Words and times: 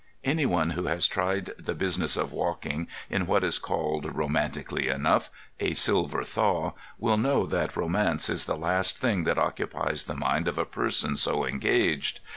Any 0.23 0.47
one 0.47 0.71
who 0.71 0.85
has 0.85 1.07
tried 1.07 1.51
the 1.59 1.75
business 1.75 2.17
of 2.17 2.31
walking 2.33 2.87
in 3.07 3.27
what 3.27 3.43
is 3.43 3.59
called—romantically 3.59 4.87
enough—a 4.87 5.75
silver 5.75 6.23
thaw 6.23 6.71
will 6.97 7.17
know 7.17 7.45
that 7.45 7.75
romance 7.77 8.27
is 8.27 8.45
the 8.45 8.57
last 8.57 8.97
thing 8.97 9.25
that 9.25 9.37
occupies 9.37 10.05
the 10.05 10.15
mind 10.15 10.47
of 10.47 10.57
a 10.57 10.65
person 10.65 11.15
so 11.17 11.45
engaged. 11.45 12.19